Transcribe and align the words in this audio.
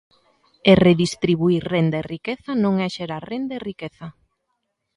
E 0.69 0.71
redistribuír 0.87 1.61
renda 1.73 1.97
e 2.01 2.07
riqueza 2.13 2.51
non 2.63 2.73
é 2.85 2.87
xerar 2.95 3.23
renda 3.31 3.53
e 3.57 3.63
riqueza. 3.69 4.07